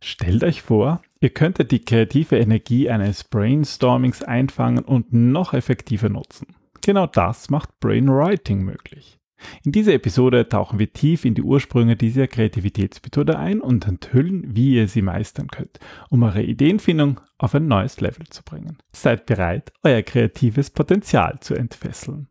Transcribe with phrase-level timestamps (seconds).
[0.00, 6.48] Stellt euch vor, ihr könntet die kreative Energie eines Brainstormings einfangen und noch effektiver nutzen.
[6.82, 9.18] Genau das macht Brainwriting möglich.
[9.64, 14.76] In dieser Episode tauchen wir tief in die Ursprünge dieser Kreativitätsmethode ein und enthüllen, wie
[14.76, 15.78] ihr sie meistern könnt,
[16.08, 18.78] um eure Ideenfindung auf ein neues Level zu bringen.
[18.92, 22.28] Seid bereit, euer kreatives Potenzial zu entfesseln.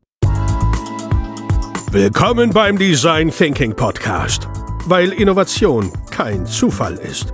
[1.92, 4.50] Willkommen beim Design Thinking Podcast,
[4.88, 7.34] weil Innovation kein Zufall ist.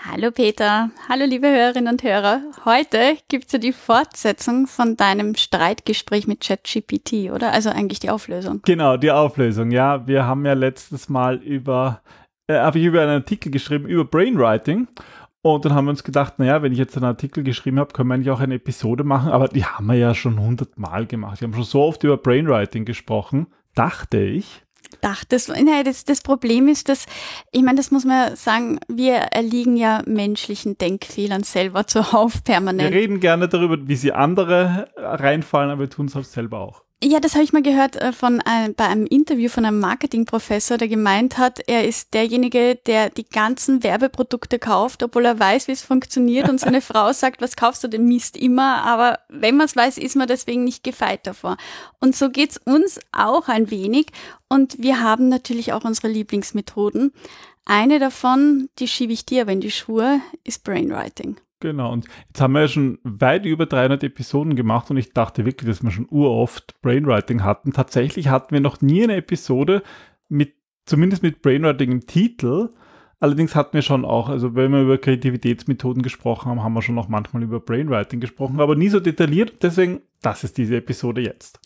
[0.00, 2.42] Hallo Peter, hallo liebe Hörerinnen und Hörer.
[2.64, 7.52] Heute gibt's ja die Fortsetzung von deinem Streitgespräch mit ChatGPT, oder?
[7.52, 8.62] Also eigentlich die Auflösung.
[8.64, 9.72] Genau, die Auflösung.
[9.72, 12.00] Ja, wir haben ja letztes Mal über,
[12.46, 14.86] äh, habe ich über einen Artikel geschrieben über Brainwriting.
[15.42, 18.08] Und dann haben wir uns gedacht, naja, wenn ich jetzt einen Artikel geschrieben habe, können
[18.08, 19.32] wir eigentlich auch eine Episode machen.
[19.32, 21.40] Aber die haben wir ja schon hundertmal gemacht.
[21.40, 24.62] Wir haben schon so oft über Brainwriting gesprochen, dachte ich
[25.00, 25.48] dachtest.
[25.48, 27.06] Nein, das, das Problem ist, dass,
[27.52, 32.90] ich meine, das muss man sagen, wir erliegen ja menschlichen Denkfehlern selber zuhauf permanent.
[32.90, 36.87] Wir reden gerne darüber, wie sie andere reinfallen, aber wir tun es halt selber auch.
[37.00, 40.78] Ja, das habe ich mal gehört äh, von ein, bei einem Interview von einem Marketingprofessor,
[40.78, 45.72] der gemeint hat, er ist derjenige, der die ganzen Werbeprodukte kauft, obwohl er weiß, wie
[45.72, 49.66] es funktioniert und seine Frau sagt, was kaufst du den Mist immer, aber wenn man
[49.66, 51.56] es weiß, ist man deswegen nicht gefeit davor.
[52.00, 54.08] Und so geht's uns auch ein wenig
[54.48, 57.12] und wir haben natürlich auch unsere Lieblingsmethoden.
[57.64, 61.36] Eine davon, die schiebe ich dir aber in die Schuhe, ist Brainwriting.
[61.60, 65.44] Genau, und jetzt haben wir ja schon weit über 300 Episoden gemacht und ich dachte
[65.44, 67.72] wirklich, dass wir schon uroft Brainwriting hatten.
[67.72, 69.82] Tatsächlich hatten wir noch nie eine Episode
[70.28, 70.54] mit,
[70.86, 72.70] zumindest mit Brainwriting im Titel.
[73.18, 76.98] Allerdings hatten wir schon auch, also wenn wir über Kreativitätsmethoden gesprochen haben, haben wir schon
[76.98, 79.60] auch manchmal über Brainwriting gesprochen, aber nie so detailliert.
[79.62, 81.60] Deswegen, das ist diese Episode jetzt.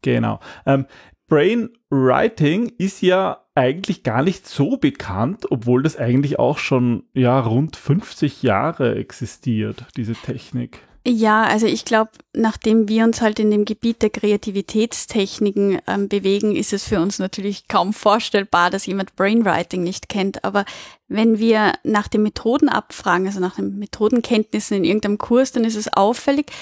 [0.00, 0.40] Genau.
[0.64, 0.86] Ähm,
[1.30, 7.76] Brainwriting ist ja eigentlich gar nicht so bekannt, obwohl das eigentlich auch schon ja rund
[7.76, 10.80] 50 Jahre existiert, diese Technik.
[11.06, 16.54] Ja, also ich glaube, nachdem wir uns halt in dem Gebiet der Kreativitätstechniken ähm, bewegen,
[16.54, 20.44] ist es für uns natürlich kaum vorstellbar, dass jemand Brainwriting nicht kennt.
[20.44, 20.66] Aber
[21.08, 25.76] wenn wir nach den Methoden abfragen, also nach den Methodenkenntnissen in irgendeinem Kurs, dann ist
[25.76, 26.52] es auffällig,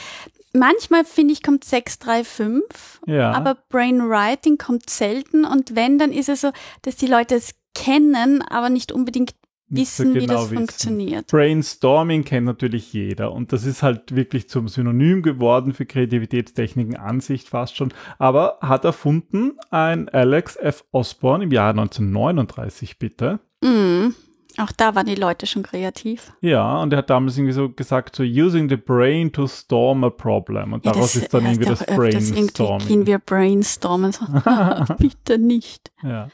[0.52, 3.32] manchmal finde ich, kommt 635, ja.
[3.32, 6.50] aber Brainwriting kommt selten und wenn, dann ist es so,
[6.82, 9.34] dass die Leute es kennen, aber nicht unbedingt
[9.68, 10.56] wissen, so genau wie das wissen.
[10.56, 11.26] funktioniert.
[11.28, 17.48] Brainstorming kennt natürlich jeder und das ist halt wirklich zum Synonym geworden für Kreativitätstechniken Ansicht
[17.48, 20.84] fast schon, aber hat erfunden ein Alex F.
[20.92, 23.40] Osborne im Jahr 1939 bitte.
[23.62, 24.14] Mhm.
[24.58, 26.32] Auch da waren die Leute schon kreativ.
[26.40, 30.10] Ja, und er hat damals irgendwie so gesagt, so using the brain to storm a
[30.10, 30.72] problem.
[30.72, 32.88] Und daraus ja, ist dann irgendwie das Brainstorming.
[32.88, 34.10] Gehen wir brainstormen.
[34.10, 34.24] So,
[34.98, 35.92] bitte nicht.
[36.02, 36.28] Ja.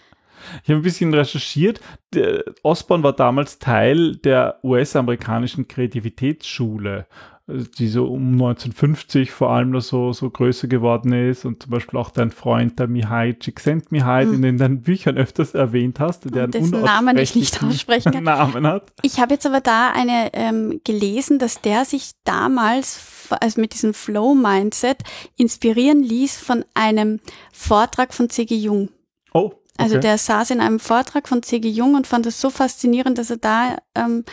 [0.62, 1.81] Ich habe ein bisschen recherchiert.
[2.12, 7.06] Der Osborne war damals Teil der US-amerikanischen Kreativitätsschule
[7.47, 12.10] die so um 1950 vor allem so, so größer geworden ist und zum Beispiel auch
[12.10, 14.32] dein Freund, der Mihai Csikszentmihalyi, mhm.
[14.32, 18.25] den du in deinen Büchern öfters erwähnt hast, der einen Namen ich nicht aussprechen kann.
[18.25, 18.93] Namen hat.
[19.03, 23.93] Ich habe jetzt aber da eine ähm, gelesen, dass der sich damals also mit diesem
[23.93, 25.03] Flow-Mindset
[25.37, 27.21] inspirieren ließ von einem
[27.53, 28.55] Vortrag von C.G.
[28.55, 28.88] Jung.
[29.34, 29.53] Oh.
[29.76, 29.97] Also okay.
[29.97, 31.69] Also der saß in einem Vortrag von C.G.
[31.69, 34.25] Jung und fand es so faszinierend, dass er da ähm,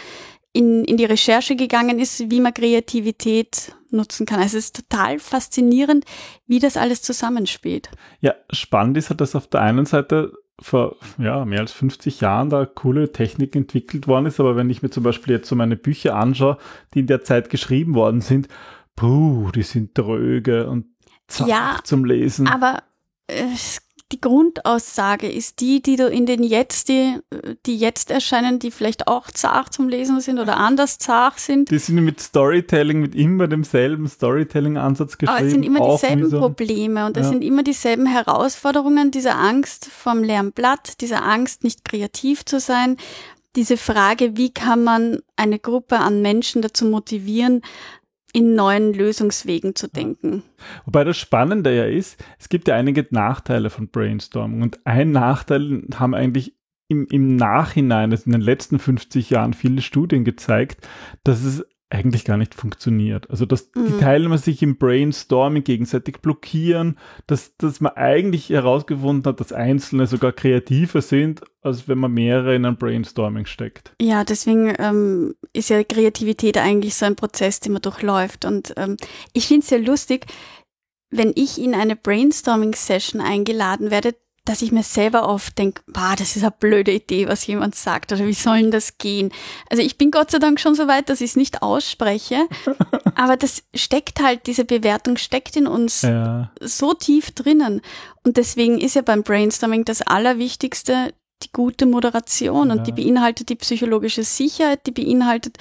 [0.53, 4.39] in, in die Recherche gegangen ist, wie man Kreativität nutzen kann.
[4.41, 6.05] Also es ist total faszinierend,
[6.47, 7.89] wie das alles zusammenspielt.
[8.19, 12.49] Ja, spannend ist halt, dass auf der einen Seite vor ja, mehr als 50 Jahren
[12.49, 15.75] da coole Technik entwickelt worden ist, aber wenn ich mir zum Beispiel jetzt so meine
[15.75, 16.57] Bücher anschaue,
[16.93, 18.47] die in der Zeit geschrieben worden sind,
[18.95, 20.85] puh, die sind dröge und
[21.27, 22.47] zart ja, zum Lesen.
[22.47, 22.83] Aber
[23.25, 27.17] es die Grundaussage ist die, die du in den jetzt, die,
[27.65, 31.71] die jetzt erscheinen, die vielleicht auch zart zum Lesen sind oder anders zart sind.
[31.71, 35.37] Die sind mit Storytelling, mit immer demselben Storytelling-Ansatz geschrieben.
[35.37, 37.29] Aber es sind immer dieselben so, Probleme und es ja.
[37.31, 42.97] sind immer dieselben Herausforderungen, diese Angst vom leeren Blatt, diese Angst, nicht kreativ zu sein,
[43.55, 47.61] diese Frage, wie kann man eine Gruppe an Menschen dazu motivieren,
[48.33, 50.43] in neuen Lösungswegen zu denken.
[50.85, 55.83] Wobei das Spannende ja ist, es gibt ja einige Nachteile von Brainstorming und ein Nachteil
[55.95, 56.55] haben eigentlich
[56.87, 60.87] im, im Nachhinein, also in den letzten 50 Jahren viele Studien gezeigt,
[61.23, 63.29] dass es eigentlich gar nicht funktioniert.
[63.29, 63.85] Also dass Mhm.
[63.87, 66.97] die Teilnehmer sich im Brainstorming gegenseitig blockieren,
[67.27, 72.55] dass, dass man eigentlich herausgefunden hat, dass Einzelne sogar kreativer sind, als wenn man mehrere
[72.55, 73.93] in ein Brainstorming steckt.
[74.01, 78.45] Ja, deswegen ähm, ist ja Kreativität eigentlich so ein Prozess, den man durchläuft.
[78.45, 78.97] Und ähm,
[79.33, 80.25] ich finde es ja lustig,
[81.13, 84.15] wenn ich in eine Brainstorming-Session eingeladen werde,
[84.45, 88.11] dass ich mir selber oft denke, bah, das ist eine blöde Idee, was jemand sagt,
[88.11, 89.31] oder wie soll denn das gehen?
[89.69, 92.47] Also ich bin Gott sei Dank schon so weit, dass ich es nicht ausspreche,
[93.15, 97.81] aber das steckt halt, diese Bewertung steckt in uns Ja, so tief drinnen.
[98.23, 102.83] Und deswegen ist ja beim Brainstorming das Allerwichtigste die gute Moderation und Ja.
[102.83, 105.57] die beinhaltet die psychologische Sicherheit, die beinhaltet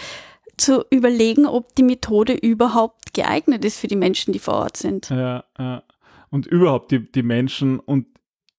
[0.59, 5.09] zu überlegen, ob die Methode überhaupt geeignet ist für die Menschen, die vor Ort sind.
[5.11, 5.82] ja, ja.
[6.31, 8.06] Und überhaupt die, die Menschen und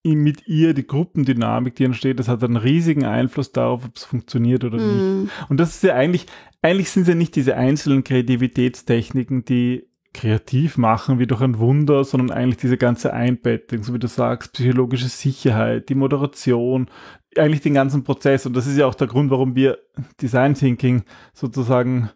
[0.04, 4.64] mit ihr die Gruppendynamik, die entsteht, das hat einen riesigen Einfluss darauf, ob es funktioniert
[4.64, 5.06] oder nicht.
[5.06, 6.26] Mm, Und das ist ja eigentlich,
[6.62, 12.04] eigentlich sind es ja nicht diese einzelnen Kreativitätstechniken, die kreativ machen wie durch ein Wunder,
[12.04, 16.90] sondern eigentlich diese ganze Einbettung, so wie du sagst, psychologische Sicherheit, die Moderation,
[17.38, 18.46] eigentlich den ganzen Prozess.
[18.46, 19.78] Und das ist ja auch der Grund, warum wir
[20.22, 22.10] Design Thinking sozusagen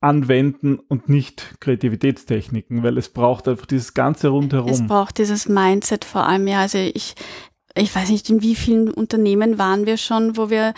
[0.00, 4.86] anwenden und nicht Kreativitätstechniken, weil es braucht einfach dieses ganze Es rundherum.
[4.86, 6.60] braucht dieses Mindset vor allem, ja.
[6.60, 7.14] Also ich,
[7.76, 10.72] ich weiß nicht, in wie vielen Unternehmen waren wir schon, wo wir,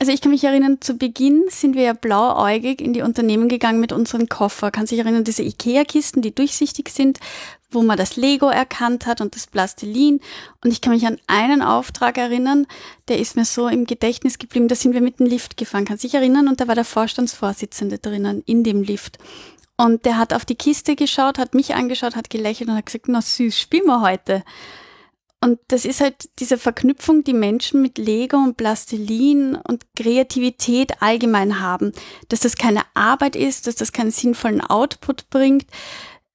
[0.00, 3.80] also ich kann mich erinnern, zu Beginn sind wir ja blauäugig in die Unternehmen gegangen
[3.80, 4.70] mit unseren Koffer.
[4.70, 7.20] Kann sich erinnern, diese Ikea-Kisten, die durchsichtig sind,
[7.70, 10.20] wo man das Lego erkannt hat und das Plastilin.
[10.64, 12.66] Und ich kann mich an einen Auftrag erinnern,
[13.08, 14.68] der ist mir so im Gedächtnis geblieben.
[14.68, 17.98] Da sind wir mit dem Lift gefahren, kann sich erinnern, und da war der Vorstandsvorsitzende
[17.98, 19.18] drinnen in dem Lift.
[19.76, 23.08] Und der hat auf die Kiste geschaut, hat mich angeschaut, hat gelächelt und hat gesagt,
[23.08, 24.44] na süß, spielen wir heute.
[25.42, 31.60] Und das ist halt diese Verknüpfung, die Menschen mit Lego und Plastilin und Kreativität allgemein
[31.60, 31.92] haben.
[32.28, 35.66] Dass das keine Arbeit ist, dass das keinen sinnvollen Output bringt.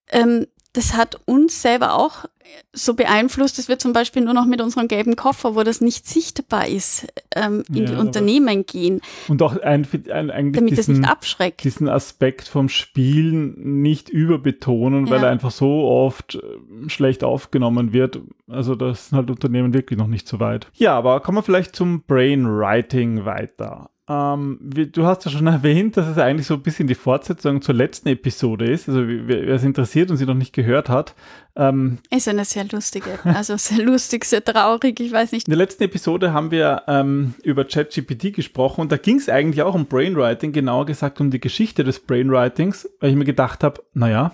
[0.10, 2.26] Ähm, das hat uns selber auch
[2.74, 6.08] so beeinflusst, dass wir zum Beispiel nur noch mit unserem gelben Koffer, wo das nicht
[6.08, 10.86] sichtbar ist, ähm, in Ja, die Unternehmen gehen, Und auch ein, ein, eigentlich damit es
[10.86, 11.64] diesen, nicht abschreckt.
[11.64, 15.26] diesen Aspekt vom Spielen nicht überbetonen, weil Ja.
[15.28, 18.20] er einfach so oft äh, schlecht aufgenommen wird.
[18.48, 20.68] Also das sind halt Unternehmen wirklich noch nicht so weit.
[20.76, 23.90] Ja, aber kommen wir vielleicht zum Brainwriting weiter.
[24.08, 27.62] Ähm, wie, du hast ja schon erwähnt, dass es eigentlich so ein bisschen die Fortsetzung
[27.62, 28.88] zur letzten Episode ist.
[28.88, 31.16] Also wer es interessiert und sie noch nicht gehört hat,
[31.56, 35.48] ähm, Ist eine sehr lustige, also sehr lustig, sehr traurig, ich weiß nicht.
[35.48, 39.64] in der letzten Episode haben wir ähm, über ChatGPT gesprochen und da ging es eigentlich
[39.64, 43.82] auch um Brainwriting, genauer gesagt um die Geschichte des Brainwritings, weil ich mir gedacht habe,
[43.94, 44.32] naja,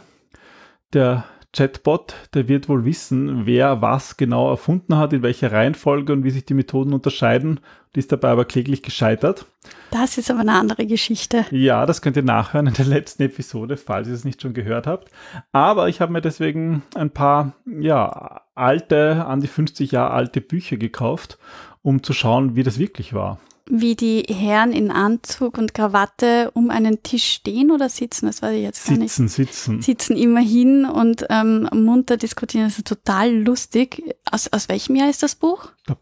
[0.93, 6.23] der Chatbot, der wird wohl wissen, wer was genau erfunden hat, in welcher Reihenfolge und
[6.23, 7.59] wie sich die Methoden unterscheiden,
[7.93, 9.45] die ist dabei aber kläglich gescheitert.
[9.91, 11.45] Das ist aber eine andere Geschichte.
[11.51, 14.87] Ja, das könnt ihr nachhören in der letzten Episode, falls ihr es nicht schon gehört
[14.87, 15.11] habt.
[15.51, 20.77] Aber ich habe mir deswegen ein paar, ja, alte, an die 50 Jahre alte Bücher
[20.77, 21.37] gekauft,
[21.81, 23.39] um zu schauen, wie das wirklich war.
[23.69, 28.55] Wie die Herren in Anzug und Krawatte um einen Tisch stehen oder sitzen, das weiß
[28.55, 29.11] ich jetzt gar nicht.
[29.13, 29.81] Sitzen, sitzen.
[29.81, 32.65] Sitzen immerhin und ähm, munter diskutieren.
[32.65, 34.03] Das ist total lustig.
[34.29, 35.69] Aus, aus welchem Jahr ist das Buch?
[35.79, 36.01] Ich glaube,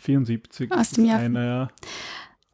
[0.00, 0.72] 74.
[0.72, 1.68] Aus dem Jahr- Eine, ja.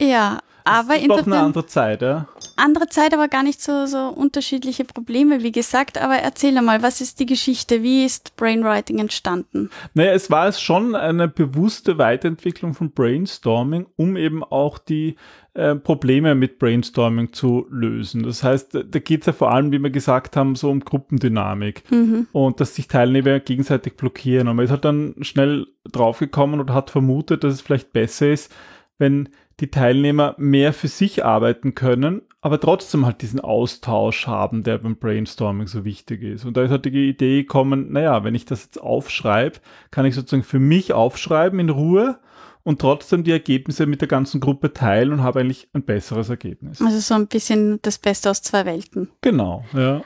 [0.08, 2.26] Ja, aber ist doch eine andere Zeit, ja.
[2.56, 6.00] andere Zeit, aber gar nicht so, so unterschiedliche Probleme, wie gesagt.
[6.00, 7.82] Aber erzähl einmal, was ist die Geschichte?
[7.82, 9.68] Wie ist Brainwriting entstanden?
[9.92, 15.16] Naja, es war es schon eine bewusste Weiterentwicklung von Brainstorming, um eben auch die
[15.52, 18.22] äh, Probleme mit Brainstorming zu lösen.
[18.24, 20.80] Das heißt, da- da geht es ja vor allem, wie wir gesagt haben, so um
[20.80, 22.26] Gruppendynamik Mhm.
[22.32, 24.48] und dass sich Teilnehmer gegenseitig blockieren.
[24.48, 28.50] Und man ist halt dann schnell draufgekommen und hat vermutet, dass es vielleicht besser ist,
[28.98, 29.28] wenn
[29.60, 34.96] die Teilnehmer mehr für sich arbeiten können, aber trotzdem halt diesen Austausch haben, der beim
[34.96, 36.44] Brainstorming so wichtig ist.
[36.44, 39.58] Und da ist halt die Idee gekommen, naja, wenn ich das jetzt aufschreibe,
[39.90, 42.18] kann ich sozusagen für mich aufschreiben in Ruhe
[42.64, 46.82] und trotzdem die Ergebnisse mit der ganzen Gruppe teilen und habe eigentlich ein besseres Ergebnis.
[46.82, 49.10] Also so ein bisschen das Beste aus zwei Welten.
[49.20, 50.02] Genau, ja.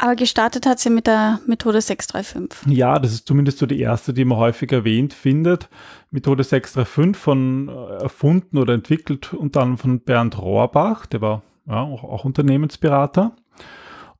[0.00, 2.72] Aber gestartet hat sie mit der Methode 635.
[2.72, 5.68] Ja, das ist zumindest so die erste, die man häufig erwähnt findet.
[6.12, 11.82] Methode 635 von äh, erfunden oder entwickelt unter anderem von Bernd Rohrbach, der war ja,
[11.82, 13.32] auch, auch Unternehmensberater.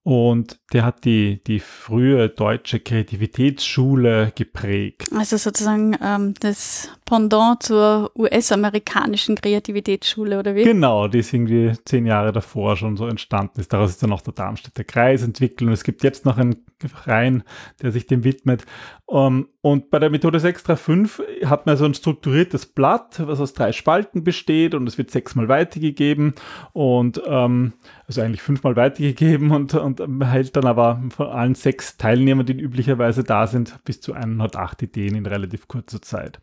[0.03, 5.05] Und der hat die, die frühe deutsche Kreativitätsschule geprägt.
[5.15, 10.65] Also sozusagen ähm, das Pendant zur US-amerikanischen Kreativitätsschule oder wie?
[10.65, 13.73] Genau, die ist irgendwie zehn Jahre davor schon so entstanden ist.
[13.73, 17.43] Daraus ist dann auch der Darmstädter Kreis entwickelt und es gibt jetzt noch einen Verein,
[17.83, 18.65] der sich dem widmet.
[19.07, 23.73] Um, und bei der Methode 635 hat man so ein strukturiertes Blatt, was aus drei
[23.73, 26.35] Spalten besteht und es wird sechsmal weitergegeben
[26.75, 27.73] und ähm,
[28.07, 33.25] also eigentlich fünfmal weitergegeben und, und hält dann aber von allen sechs Teilnehmern, die üblicherweise
[33.25, 36.41] da sind, bis zu 108 Ideen in relativ kurzer Zeit.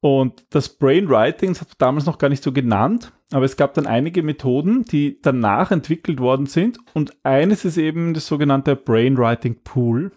[0.00, 3.74] Und das Brainwriting, das hat man damals noch gar nicht so genannt, aber es gab
[3.74, 6.78] dann einige Methoden, die danach entwickelt worden sind.
[6.94, 10.12] Und eines ist eben das sogenannte Brainwriting Pool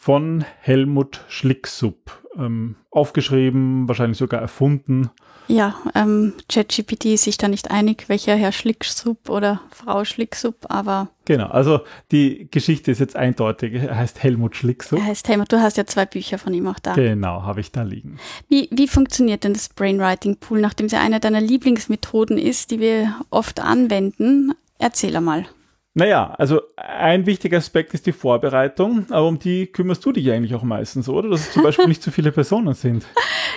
[0.00, 2.22] von Helmut Schlicksup.
[2.38, 5.10] Ähm, aufgeschrieben, wahrscheinlich sogar erfunden.
[5.46, 11.10] Ja, ähm, ChatGPT ist sich da nicht einig, welcher Herr Schlicksup oder Frau Schlicksup, aber.
[11.26, 11.80] Genau, also
[12.12, 13.74] die Geschichte ist jetzt eindeutig.
[13.74, 14.98] Er heißt Helmut Schlicksup.
[14.98, 16.94] Er heißt Helmut, du hast ja zwei Bücher von ihm auch da.
[16.94, 18.18] Genau, habe ich da liegen.
[18.48, 22.80] Wie, wie funktioniert denn das Brainwriting Pool, nachdem es ja eine deiner Lieblingsmethoden ist, die
[22.80, 24.54] wir oft anwenden?
[24.78, 25.44] Erzähl einmal.
[25.94, 30.54] Naja, also ein wichtiger Aspekt ist die Vorbereitung, aber um die kümmerst du dich eigentlich
[30.54, 31.28] auch meistens, oder?
[31.28, 33.04] Dass es zum Beispiel nicht zu viele Personen sind.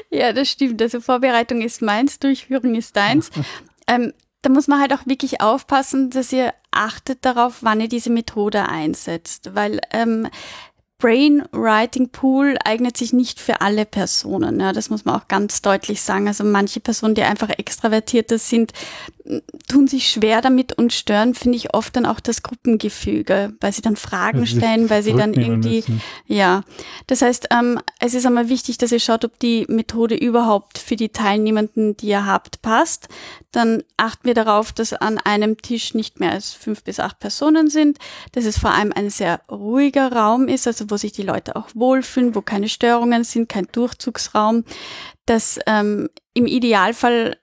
[0.09, 0.79] Ja, das stimmt.
[0.79, 3.31] Also Vorbereitung ist meins, Durchführung ist deins.
[3.87, 4.13] ähm,
[4.43, 8.69] da muss man halt auch wirklich aufpassen, dass ihr achtet darauf, wann ihr diese Methode
[8.69, 10.27] einsetzt, weil ähm,
[11.03, 14.61] Brainwriting Pool eignet sich nicht für alle Personen.
[14.61, 16.29] Ja, das muss man auch ganz deutlich sagen.
[16.29, 18.71] Also manche Personen, die einfach extravertierter sind,
[19.69, 23.81] tun sich schwer damit und stören, finde ich, oft dann auch das Gruppengefüge, weil sie
[23.81, 26.01] dann Fragen also stellen, weil sie dann irgendwie, müssen.
[26.27, 26.63] ja.
[27.07, 30.97] Das heißt, ähm, es ist einmal wichtig, dass ihr schaut, ob die Methode überhaupt für
[30.97, 33.07] die Teilnehmenden, die ihr habt, passt.
[33.51, 37.69] Dann achten wir darauf, dass an einem Tisch nicht mehr als fünf bis acht Personen
[37.69, 37.99] sind,
[38.33, 41.69] dass es vor allem ein sehr ruhiger Raum ist, also wo sich die Leute auch
[41.73, 44.63] wohlfühlen, wo keine Störungen sind, kein Durchzugsraum,
[45.25, 47.37] dass ähm, im Idealfall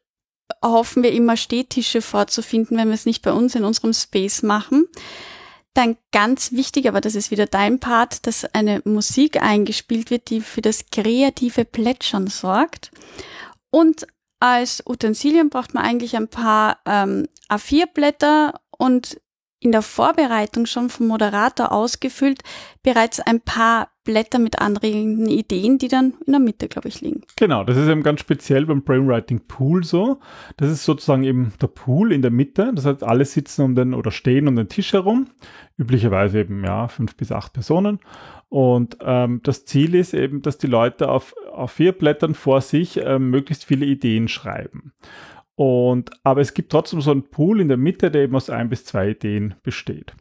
[0.63, 4.87] hoffen wir immer Stehtische vorzufinden, wenn wir es nicht bei uns in unserem Space machen.
[5.75, 10.41] Dann ganz wichtig, aber das ist wieder dein Part, dass eine Musik eingespielt wird, die
[10.41, 12.93] für das kreative Plätschern sorgt.
[13.71, 14.07] Und
[14.39, 19.21] als Utensilien braucht man eigentlich ein paar ähm, A4-Blätter und
[19.61, 22.43] in der Vorbereitung schon vom Moderator ausgefüllt
[22.83, 27.21] bereits ein paar Blätter mit anregenden Ideen, die dann in der Mitte, glaube ich, liegen.
[27.37, 30.19] Genau, das ist eben ganz speziell beim Brainwriting Pool so.
[30.57, 32.73] Das ist sozusagen eben der Pool in der Mitte.
[32.75, 35.29] Das heißt, alle sitzen um den oder stehen um den Tisch herum.
[35.77, 38.01] Üblicherweise eben, ja, fünf bis acht Personen.
[38.49, 42.97] Und ähm, das Ziel ist eben, dass die Leute auf, auf vier Blättern vor sich
[42.97, 44.93] äh, möglichst viele Ideen schreiben.
[45.61, 48.71] Und, aber es gibt trotzdem so einen Pool in der Mitte, der eben aus ein
[48.71, 50.15] bis zwei Ideen besteht.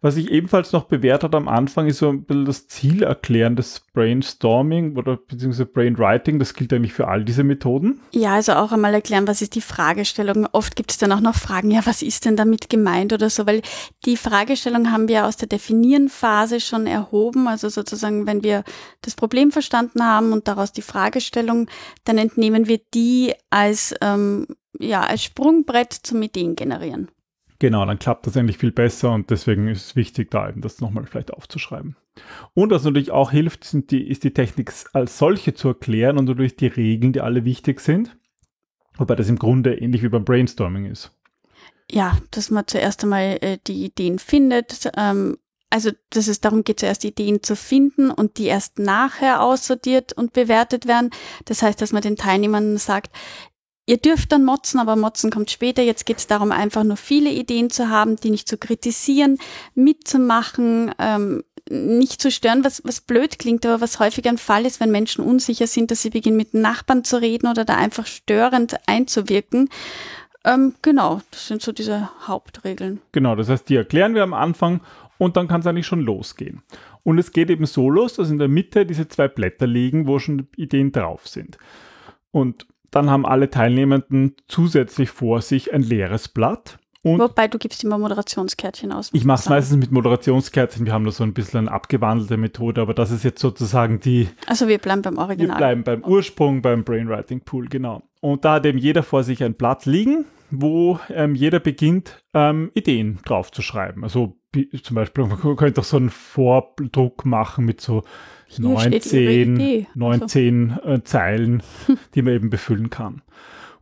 [0.00, 3.56] Was sich ebenfalls noch bewährt hat am Anfang, ist so ein bisschen das Ziel erklären
[3.56, 6.38] des Brainstorming oder beziehungsweise Brainwriting.
[6.38, 8.02] Das gilt eigentlich für all diese Methoden.
[8.12, 10.46] Ja, also auch einmal erklären, was ist die Fragestellung.
[10.52, 13.48] Oft gibt es dann auch noch Fragen, ja, was ist denn damit gemeint oder so,
[13.48, 13.62] weil
[14.04, 17.48] die Fragestellung haben wir aus der Definieren-Phase schon erhoben.
[17.48, 18.62] Also sozusagen, wenn wir
[19.02, 21.68] das Problem verstanden haben und daraus die Fragestellung,
[22.04, 24.46] dann entnehmen wir die als ähm,
[24.78, 27.10] ja, als Sprungbrett zum Ideen generieren.
[27.58, 30.80] Genau, dann klappt das endlich viel besser und deswegen ist es wichtig, da eben das
[30.80, 31.96] nochmal vielleicht aufzuschreiben.
[32.52, 36.26] Und was natürlich auch hilft, sind die, ist die Technik als solche zu erklären und
[36.26, 38.16] natürlich die Regeln, die alle wichtig sind.
[38.96, 41.10] Wobei das im Grunde ähnlich wie beim Brainstorming ist.
[41.90, 44.90] Ja, dass man zuerst einmal äh, die Ideen findet.
[44.96, 45.38] Ähm,
[45.70, 50.32] also, dass es darum geht, zuerst Ideen zu finden und die erst nachher aussortiert und
[50.32, 51.10] bewertet werden.
[51.46, 53.10] Das heißt, dass man den Teilnehmern sagt,
[53.86, 55.82] Ihr dürft dann motzen, aber motzen kommt später.
[55.82, 59.38] Jetzt geht es darum, einfach nur viele Ideen zu haben, die nicht zu kritisieren,
[59.74, 64.80] mitzumachen, ähm, nicht zu stören, was, was blöd klingt, aber was häufig ein Fall ist,
[64.80, 68.76] wenn Menschen unsicher sind, dass sie beginnen mit Nachbarn zu reden oder da einfach störend
[68.86, 69.68] einzuwirken.
[70.44, 73.00] Ähm, genau, das sind so diese Hauptregeln.
[73.12, 74.80] Genau, das heißt, die erklären wir am Anfang
[75.18, 76.62] und dann kann es eigentlich schon losgehen.
[77.02, 80.18] Und es geht eben so los, dass in der Mitte diese zwei Blätter liegen, wo
[80.18, 81.58] schon Ideen drauf sind.
[82.30, 86.78] Und dann haben alle Teilnehmenden zusätzlich vor sich ein leeres Blatt.
[87.02, 89.10] Und Wobei du gibst immer Moderationskärtchen aus.
[89.12, 90.86] Ich mache es meistens mit Moderationskärtchen.
[90.86, 94.28] Wir haben da so ein bisschen eine abgewandelte Methode, aber das ist jetzt sozusagen die.
[94.46, 95.56] Also wir bleiben beim Original.
[95.56, 98.02] Wir bleiben beim Ursprung, beim Brainwriting Pool, genau.
[98.20, 102.70] Und da hat eben jeder vor sich ein Blatt liegen, wo ähm, jeder beginnt, ähm,
[102.72, 104.02] Ideen draufzuschreiben.
[104.02, 104.38] Also
[104.82, 108.02] zum Beispiel, man könnte auch so einen Vordruck machen mit so
[108.58, 110.88] 19, 19 also.
[110.88, 111.62] äh, Zeilen,
[112.14, 113.22] die man eben befüllen kann.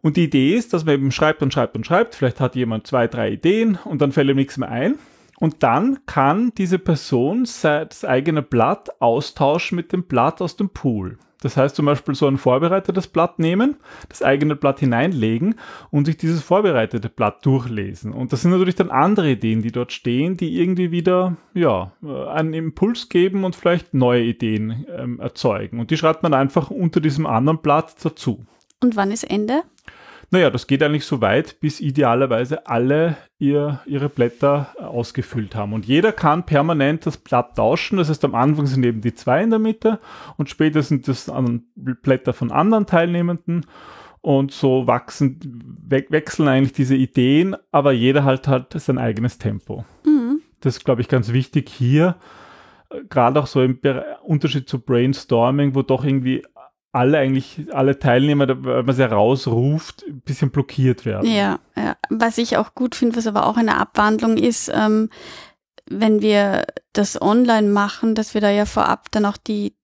[0.00, 2.14] Und die Idee ist, dass man eben schreibt und schreibt und schreibt.
[2.14, 4.96] Vielleicht hat jemand zwei, drei Ideen und dann fällt ihm nichts mehr ein.
[5.38, 11.18] Und dann kann diese Person das eigene Blatt austauschen mit dem Blatt aus dem Pool.
[11.42, 13.76] Das heißt zum Beispiel so ein vorbereitetes Blatt nehmen,
[14.08, 15.56] das eigene Blatt hineinlegen
[15.90, 18.12] und sich dieses vorbereitete Blatt durchlesen.
[18.12, 22.26] Und das sind natürlich dann andere Ideen, die dort stehen, die irgendwie wieder ja, äh,
[22.28, 25.80] einen Impuls geben und vielleicht neue Ideen ähm, erzeugen.
[25.80, 28.44] Und die schreibt man einfach unter diesem anderen Blatt dazu.
[28.80, 29.62] Und wann ist Ende?
[30.32, 35.74] Naja, das geht eigentlich so weit, bis idealerweise alle ihr, ihre Blätter ausgefüllt haben.
[35.74, 37.98] Und jeder kann permanent das Blatt tauschen.
[37.98, 40.00] Das heißt, am Anfang sind eben die zwei in der Mitte
[40.38, 41.30] und später sind das
[41.76, 43.66] Blätter von anderen Teilnehmenden.
[44.22, 45.38] Und so wachsen,
[45.86, 49.84] we wechseln eigentlich diese Ideen, aber jeder halt hat sein eigenes Tempo.
[50.06, 50.40] Mhm.
[50.60, 52.16] Das ist, glaube ich, ganz wichtig hier
[53.08, 53.78] gerade auch so im
[54.22, 56.44] Unterschied zu Brainstorming, wo doch irgendwie
[56.92, 61.28] alle eigentlich, alle Teilnehmer, wenn man sie rausruft, ein bisschen blockiert werden.
[61.28, 61.96] Ja, ja.
[62.10, 65.08] was ich auch gut finde, was aber auch eine Abwandlung ist, ähm,
[65.88, 69.74] wenn wir das online machen, dass wir da ja vorab dann auch die,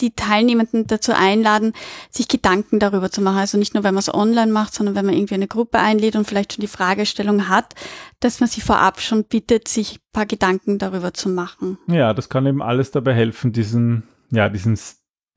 [0.00, 1.72] die Teilnehmenden dazu einladen,
[2.10, 3.38] sich Gedanken darüber zu machen.
[3.38, 6.16] Also nicht nur, wenn man es online macht, sondern wenn man irgendwie eine Gruppe einlädt
[6.16, 7.74] und vielleicht schon die Fragestellung hat,
[8.18, 11.78] dass man sie vorab schon bittet, sich ein paar Gedanken darüber zu machen.
[11.86, 14.76] Ja, das kann eben alles dabei helfen, diesen, ja, diesen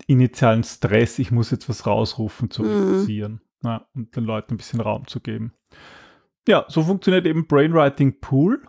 [0.07, 2.69] initialen Stress, ich muss jetzt was rausrufen, zu mhm.
[2.69, 5.53] reduzieren ja, und den Leuten ein bisschen Raum zu geben.
[6.47, 8.61] Ja, so funktioniert eben Brainwriting Pool.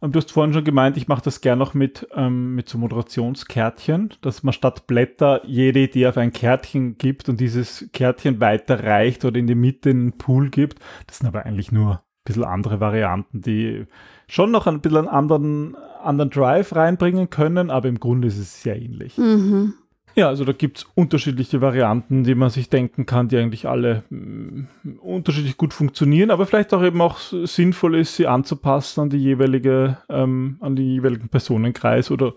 [0.00, 2.78] Ähm, du hast vorhin schon gemeint, ich mache das gerne noch mit, ähm, mit so
[2.78, 9.24] Moderationskärtchen, dass man statt Blätter jede Idee auf ein Kärtchen gibt und dieses Kärtchen weiterreicht
[9.24, 10.78] oder in die Mitte in den Pool gibt.
[11.06, 13.86] Das sind aber eigentlich nur ein bisschen andere Varianten, die
[14.28, 18.62] schon noch ein bisschen einen anderen, anderen Drive reinbringen können, aber im Grunde ist es
[18.62, 19.18] sehr ähnlich.
[19.18, 19.74] Mhm.
[20.18, 24.02] Ja, also da gibt es unterschiedliche Varianten, die man sich denken kann, die eigentlich alle
[24.10, 24.64] mm,
[25.00, 29.98] unterschiedlich gut funktionieren, aber vielleicht auch eben auch sinnvoll ist, sie anzupassen an die jeweilige,
[30.08, 32.34] ähm, an den jeweiligen Personenkreis oder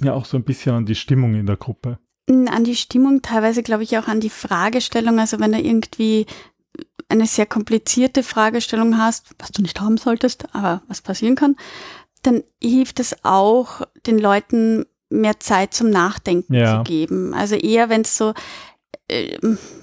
[0.00, 2.00] ja auch so ein bisschen an die Stimmung in der Gruppe.
[2.28, 5.20] An die Stimmung, teilweise glaube ich auch an die Fragestellung.
[5.20, 6.26] Also wenn du irgendwie
[7.08, 11.54] eine sehr komplizierte Fragestellung hast, was du nicht haben solltest, aber was passieren kann,
[12.24, 16.78] dann hilft es auch, den Leuten mehr Zeit zum Nachdenken ja.
[16.78, 17.34] zu geben.
[17.34, 18.34] Also eher, wenn es so,
[19.08, 19.38] äh,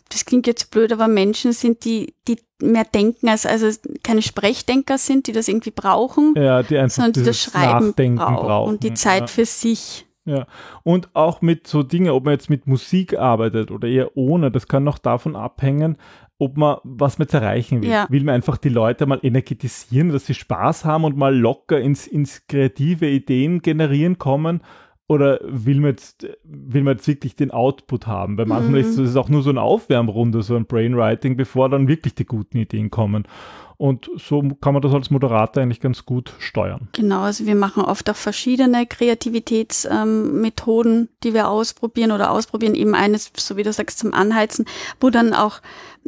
[0.10, 3.67] das klingt jetzt blöd, aber Menschen sind, die, die mehr denken, als also
[4.03, 8.15] keine Sprechdenker sind, die das irgendwie brauchen, ja, die einfach sondern die das Schreiben brauchen,
[8.15, 9.27] brauchen, und die Zeit ja.
[9.27, 10.05] für sich.
[10.27, 10.48] Ja,
[10.84, 14.67] und auch mit so Dingen, ob man jetzt mit Musik arbeitet oder eher ohne, das
[14.67, 15.98] kann noch davon abhängen,
[16.39, 17.89] ob man was mit erreichen will.
[17.89, 18.08] Ja.
[18.10, 22.08] Will man einfach die Leute mal energetisieren, dass sie Spaß haben und mal locker ins,
[22.08, 24.62] ins kreative Ideen generieren kommen
[25.08, 28.38] oder will man jetzt, will man jetzt wirklich den Output haben?
[28.38, 28.89] Weil manchmal mhm.
[28.89, 32.58] ist es auch nur so eine Aufwärmrunde, so ein Brainwriting, bevor dann wirklich die guten
[32.58, 33.28] Ideen kommen.
[33.78, 36.88] Und so kann man das als Moderator eigentlich ganz gut steuern.
[36.94, 42.74] Genau, also wir machen oft auch verschiedene Kreativitätsmethoden, ähm, die wir ausprobieren oder ausprobieren.
[42.74, 44.65] Eben eines, so wie du sagst, zum Anheizen,
[45.02, 45.60] wo dann auch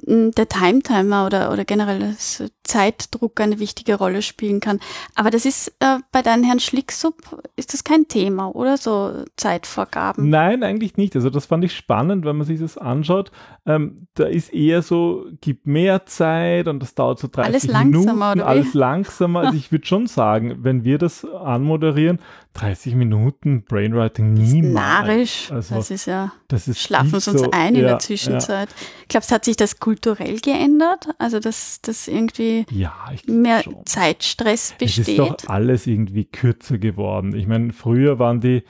[0.06, 4.80] der Timetimer oder, oder generell das Zeitdruck eine wichtige Rolle spielen kann.
[5.16, 7.16] Aber das ist äh, bei deinem Herrn Schlicksup,
[7.56, 10.30] ist das kein Thema, oder so Zeitvorgaben?
[10.30, 11.16] Nein, eigentlich nicht.
[11.16, 13.32] Also das fand ich spannend, wenn man sich das anschaut.
[13.66, 17.94] Ähm, da ist eher so, gibt mehr Zeit und das dauert so 30 alles Minuten.
[18.08, 19.40] Langsamer, oder alles langsamer.
[19.42, 22.20] Also ich würde schon sagen, wenn wir das anmoderieren,
[22.54, 24.74] 30 Minuten Brainwriting niemals.
[24.74, 25.52] Narisch.
[25.52, 28.70] Also, das ist ja, das ist schlafen uns so, ein in ja, der Zwischenzeit.
[28.70, 28.76] Ja.
[29.10, 31.10] Glaubst du, hat sich das kulturell geändert?
[31.20, 32.94] Also, dass, dass irgendwie ja,
[33.28, 33.86] mehr schon.
[33.86, 35.02] Zeitstress besteht?
[35.02, 37.36] Es ist doch alles irgendwie kürzer geworden.
[37.36, 38.64] Ich meine, früher waren die,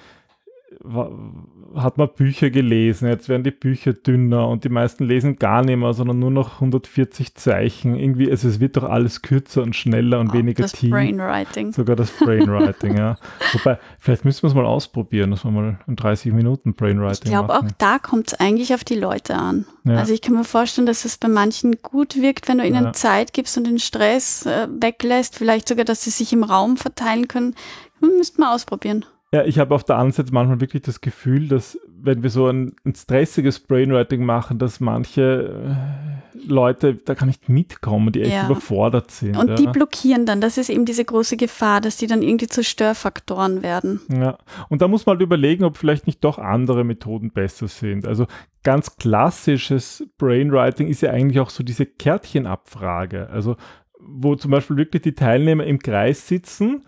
[1.75, 5.77] hat man Bücher gelesen, jetzt werden die Bücher dünner und die meisten lesen gar nicht
[5.77, 7.95] mehr, sondern nur noch 140 Zeichen.
[7.95, 10.91] Irgendwie, also es wird doch alles kürzer und schneller und oh, weniger das tief.
[10.91, 11.73] Brainwriting.
[11.73, 13.17] Sogar das Brainwriting, ja.
[13.53, 17.31] Wobei, vielleicht müssen wir es mal ausprobieren, dass wir mal in 30 Minuten Brainwriting Ich
[17.31, 19.65] glaube, auch da kommt es eigentlich auf die Leute an.
[19.83, 19.95] Ja.
[19.97, 22.93] Also ich kann mir vorstellen, dass es bei manchen gut wirkt, wenn du ihnen ja.
[22.93, 27.27] Zeit gibst und den Stress äh, weglässt, vielleicht sogar, dass sie sich im Raum verteilen
[27.27, 27.55] können.
[27.99, 29.05] Müssten wir ausprobieren.
[29.33, 32.47] Ja, ich habe auf der anderen Seite manchmal wirklich das Gefühl, dass wenn wir so
[32.47, 35.67] ein, ein stressiges Brainwriting machen, dass manche
[36.33, 38.45] äh, Leute da gar nicht mitkommen, die echt ja.
[38.45, 39.35] überfordert sind.
[39.35, 39.55] Und ja.
[39.55, 40.39] die blockieren dann.
[40.39, 43.99] Das ist eben diese große Gefahr, dass die dann irgendwie zu Störfaktoren werden.
[44.07, 44.37] Ja,
[44.69, 48.07] und da muss man halt überlegen, ob vielleicht nicht doch andere Methoden besser sind.
[48.07, 48.27] Also
[48.63, 53.29] ganz klassisches Brainwriting ist ja eigentlich auch so diese Kärtchenabfrage.
[53.29, 53.57] Also
[53.99, 56.85] wo zum Beispiel wirklich die Teilnehmer im Kreis sitzen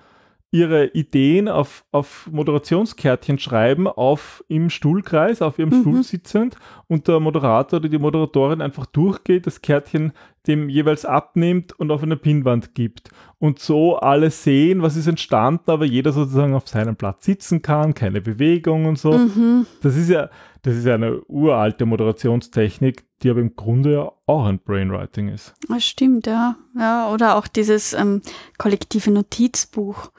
[0.52, 5.82] ihre Ideen auf, auf Moderationskärtchen schreiben, auf im Stuhlkreis, auf ihrem mhm.
[5.82, 6.56] Stuhl sitzend
[6.88, 10.14] und der Moderator oder die Moderatorin einfach durchgeht, das Kärtchen
[10.48, 13.12] dem jeweils abnimmt und auf eine Pinnwand gibt.
[13.38, 17.94] Und so alle sehen, was ist entstanden, aber jeder sozusagen auf seinem Platz sitzen kann,
[17.94, 19.14] keine Bewegung und so.
[19.14, 19.68] Mhm.
[19.82, 20.30] Das ist ja,
[20.62, 25.54] Das ist eine uralte Moderationstechnik, die aber im Grunde ja auch ein Brainwriting ist.
[25.68, 26.58] Das stimmt, ja.
[26.78, 28.22] ja oder auch dieses ähm,
[28.58, 30.12] kollektive Notizbuch,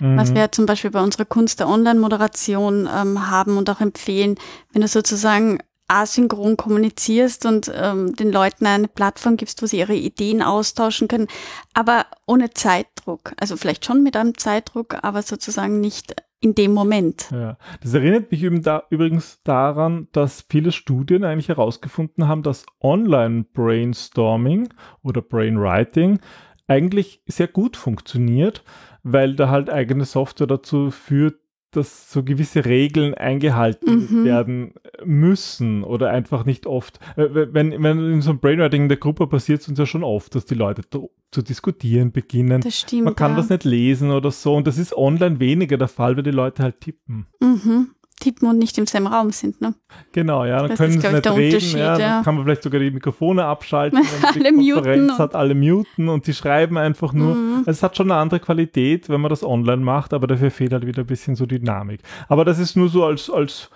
[0.00, 0.16] mhm.
[0.16, 4.36] was wir zum Beispiel bei unserer Kunst der Online-Moderation ähm, haben und auch empfehlen,
[4.72, 9.94] wenn du sozusagen asynchron kommunizierst und ähm, den Leuten eine Plattform gibst, wo sie ihre
[9.94, 11.28] Ideen austauschen können,
[11.72, 13.32] aber ohne Zeitdruck.
[13.40, 17.30] Also vielleicht schon mit einem Zeitdruck, aber sozusagen nicht in dem Moment.
[17.32, 24.68] Ja, das erinnert mich da, übrigens daran, dass viele Studien eigentlich herausgefunden haben, dass Online-Brainstorming
[25.02, 26.20] oder Brainwriting
[26.68, 28.62] eigentlich sehr gut funktioniert,
[29.02, 31.36] weil da halt eigene Software dazu führt,
[31.70, 34.24] dass so gewisse Regeln eingehalten mhm.
[34.24, 36.98] werden müssen oder einfach nicht oft.
[37.16, 40.02] Äh, wenn, wenn in so einem Brainwriting in der Gruppe passiert es uns ja schon
[40.02, 42.62] oft, dass die Leute zu diskutieren beginnen.
[42.62, 43.04] Das stimmt.
[43.04, 43.38] Man kann ja.
[43.38, 44.54] das nicht lesen oder so.
[44.54, 47.26] Und das ist online weniger der Fall, weil die Leute halt tippen.
[47.42, 49.60] Mhm tippen und nicht im selben Raum sind.
[49.60, 49.74] Ne?
[50.12, 51.78] Genau, ja, dann das können sie nicht reden.
[51.78, 52.22] Ja, ja.
[52.22, 53.98] Kann man vielleicht sogar die Mikrofone abschalten.
[54.22, 55.18] alle muten.
[55.18, 57.34] hat alle muten und die schreiben einfach nur.
[57.34, 57.62] Mhm.
[57.66, 60.86] Es hat schon eine andere Qualität, wenn man das online macht, aber dafür fehlt halt
[60.86, 62.00] wieder ein bisschen so Dynamik.
[62.28, 63.70] Aber das ist nur so als, als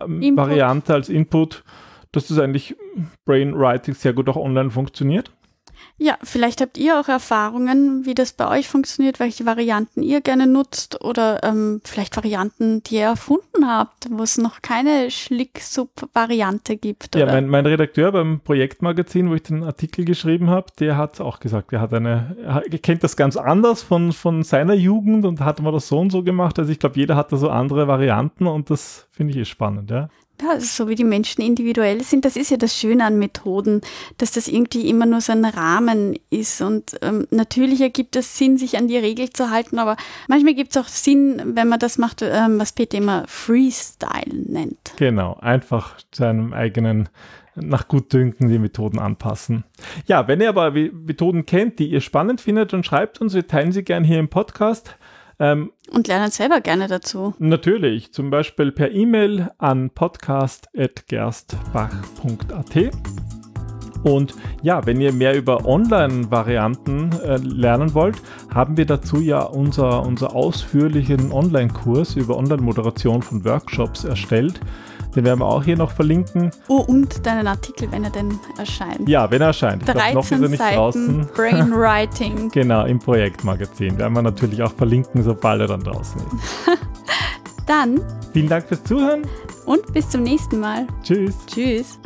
[0.00, 1.64] ähm, Variante, als Input,
[2.12, 2.76] dass das eigentlich
[3.24, 5.30] Brainwriting sehr gut auch online funktioniert.
[6.04, 10.46] Ja, vielleicht habt ihr auch Erfahrungen, wie das bei euch funktioniert, welche Varianten ihr gerne
[10.46, 17.14] nutzt oder ähm, vielleicht Varianten, die ihr erfunden habt, wo es noch keine Schlick-Sub-Variante gibt.
[17.16, 21.40] Ja, mein, mein, Redakteur beim Projektmagazin, wo ich den Artikel geschrieben habe, der hat auch
[21.40, 25.62] gesagt, er hat eine, er kennt das ganz anders von, von seiner Jugend und hat
[25.62, 26.58] mal das so und so gemacht.
[26.58, 29.90] Also ich glaube, jeder hat da so andere Varianten und das finde ich eh spannend,
[29.90, 30.10] ja.
[30.42, 33.80] Ja, also so wie die Menschen individuell sind, das ist ja das Schöne an Methoden,
[34.18, 36.60] dass das irgendwie immer nur so ein Rahmen ist.
[36.60, 40.74] Und ähm, natürlich ergibt es Sinn, sich an die Regel zu halten, aber manchmal gibt
[40.74, 44.94] es auch Sinn, wenn man das macht, ähm, was Peter immer Freestyle nennt.
[44.96, 47.08] Genau, einfach seinem eigenen
[47.56, 49.64] nach Gutdünken die Methoden anpassen.
[50.06, 53.72] Ja, wenn ihr aber Methoden kennt, die ihr spannend findet, dann schreibt uns, wir teilen
[53.72, 54.96] sie gerne hier im Podcast.
[55.38, 57.34] Ähm, und lernen selber gerne dazu.
[57.38, 62.90] Natürlich, zum Beispiel per E-Mail an podcast.gerstbach.at.
[64.04, 68.16] Und ja, wenn ihr mehr über Online-Varianten äh, lernen wollt,
[68.52, 74.60] haben wir dazu ja unser, unser ausführlichen Online-Kurs über Online-Moderation von Workshops erstellt.
[75.14, 76.50] Den werden wir auch hier noch verlinken.
[76.68, 79.08] Oh, und deinen Artikel, wenn er denn erscheint.
[79.08, 79.82] Ja, wenn er erscheint.
[79.82, 81.28] Ich 13 glaub, noch ist er nicht Seiten draußen.
[81.34, 82.50] Brainwriting.
[82.52, 83.98] genau, im Projektmagazin.
[83.98, 86.78] Werden wir natürlich auch verlinken, sobald er dann draußen ist.
[87.66, 88.00] dann.
[88.32, 89.22] Vielen Dank fürs Zuhören.
[89.66, 90.86] Und bis zum nächsten Mal.
[91.02, 91.34] Tschüss.
[91.46, 91.98] Tschüss.